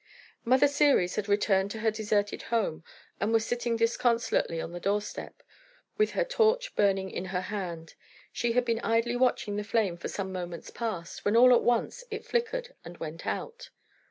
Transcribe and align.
Mother 0.43 0.67
Ceres 0.67 1.13
had 1.15 1.29
returned 1.29 1.69
to 1.69 1.81
her 1.81 1.91
deserted 1.91 2.41
home, 2.49 2.83
and 3.19 3.31
was 3.31 3.45
sitting 3.45 3.75
disconsolately 3.77 4.59
on 4.59 4.71
the 4.71 4.79
doorstep, 4.79 5.43
with 5.95 6.13
her 6.13 6.23
torch 6.23 6.75
burning 6.75 7.11
in 7.11 7.25
her 7.25 7.41
hand. 7.41 7.93
She 8.33 8.53
had 8.53 8.65
been 8.65 8.79
idly 8.79 9.15
watching 9.15 9.57
the 9.57 9.63
flame 9.63 9.97
for 9.97 10.07
some 10.07 10.31
moments 10.33 10.71
past, 10.71 11.23
when 11.23 11.37
all 11.37 11.53
at 11.53 11.61
once 11.61 12.03
it 12.09 12.25
flickered 12.25 12.73
and 12.83 12.97
went 12.97 13.27
out. 13.27 13.69